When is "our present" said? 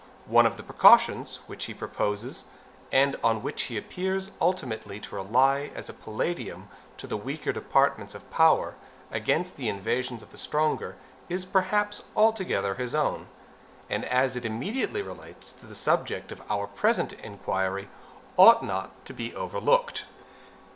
16.49-17.13